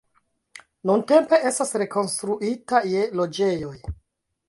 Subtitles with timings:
[0.91, 3.79] Nuntempe estas rekonstruita je loĝejoj.